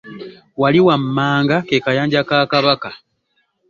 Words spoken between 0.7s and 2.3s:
wammanga ke kayanja